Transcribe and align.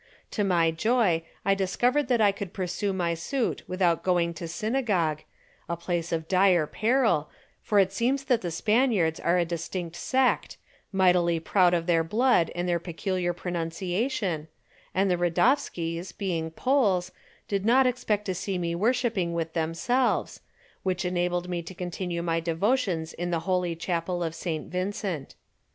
To 0.31 0.43
my 0.43 0.71
joy 0.71 1.21
I 1.45 1.53
discovered 1.53 2.07
that 2.07 2.19
I 2.19 2.31
could 2.31 2.53
pursue 2.53 2.91
my 2.91 3.13
suit 3.13 3.61
without 3.69 4.01
going 4.01 4.33
to 4.33 4.47
synagogue, 4.47 5.21
a 5.69 5.77
place 5.77 6.11
of 6.11 6.27
dire 6.27 6.65
peril, 6.65 7.29
for 7.61 7.77
it 7.77 7.93
seems 7.93 8.23
that 8.23 8.41
the 8.41 8.49
Spaniards 8.49 9.19
are 9.19 9.37
a 9.37 9.45
distinct 9.45 9.95
sect, 9.95 10.57
mightily 10.91 11.39
proud 11.39 11.75
of 11.75 11.85
their 11.85 12.03
blood 12.03 12.49
and 12.55 12.67
their 12.67 12.79
peculiar 12.79 13.31
pronunciation, 13.31 14.47
and 14.95 15.11
the 15.11 15.19
Radowskis, 15.19 16.13
being 16.17 16.49
Poles, 16.49 17.11
did 17.47 17.63
not 17.63 17.85
expect 17.85 18.25
to 18.25 18.33
see 18.33 18.57
me 18.57 18.73
worshipping 18.73 19.33
with 19.35 19.53
themselves, 19.53 20.39
which 20.81 21.05
enabled 21.05 21.47
me 21.47 21.61
to 21.61 21.75
continue 21.75 22.23
my 22.23 22.39
devotions 22.39 23.13
in 23.13 23.29
the 23.29 23.41
Holy 23.41 23.75
Chapel 23.75 24.23
of 24.23 24.33
St. 24.33 24.65
Vincent. 24.71 25.35